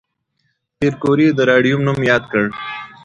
[0.77, 2.45] پېیر کوري د راډیوم نوم تایید کړ.